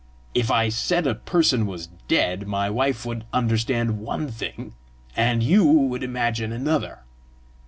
[0.33, 4.73] If I said a person was dead, my wife would understand one thing,
[5.15, 7.03] and you would imagine another.